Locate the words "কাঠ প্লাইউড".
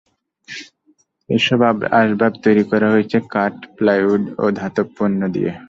3.33-4.23